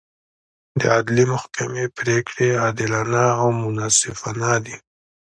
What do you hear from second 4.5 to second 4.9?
دي.